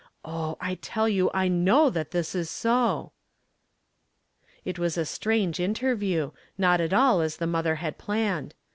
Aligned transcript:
Oh, 0.25 0.57
I 0.59 0.73
tell 0.81 1.07
you 1.07 1.29
I 1.31 1.47
know 1.47 1.91
that 1.91 2.09
this 2.09 2.33
is 2.33 2.49
so!" 2.49 3.11
It 4.65 4.79
was 4.79 4.97
a 4.97 5.05
strange 5.05 5.59
interview, 5.59 6.31
not 6.57 6.81
at 6.81 6.91
all 6.91 7.21
as 7.21 7.37
the 7.37 7.45
mother 7.45 7.75
had 7.75 7.99
planned. 7.99 8.55